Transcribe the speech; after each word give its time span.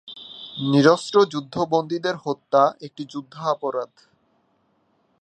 নিরস্ত্র 0.71 1.15
যুদ্ধবন্দীদের 1.25 2.15
হত্যা 2.25 2.63
একটি 2.81 3.03
যুদ্ধাপরাধ। 3.05 3.91